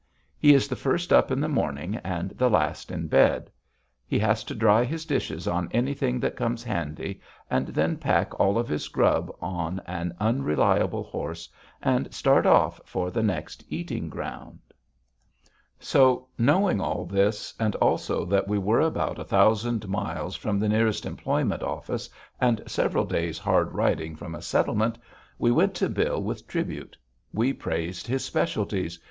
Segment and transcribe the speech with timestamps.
[0.39, 3.51] He is the first up in the morning and the last in bed.
[4.07, 8.57] He has to dry his dishes on anything that comes handy, and then pack all
[8.57, 11.47] of his grub on an unreliable horse
[11.83, 14.57] and start off for the next eating ground.
[15.79, 20.67] So, knowing all this, and also that we were about a thousand miles from the
[20.69, 22.09] nearest employment office
[22.39, 24.97] and several days' hard riding from a settlement,
[25.37, 26.97] we went to Bill with tribute.
[27.31, 28.97] We praised his specialties.